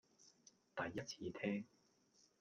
[0.75, 1.63] 第一次聽